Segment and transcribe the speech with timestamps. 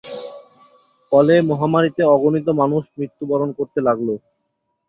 [1.11, 4.09] ফলে মহামারীতে অগণিত মানুষ মৃত্যুবরণ করতে লাগল।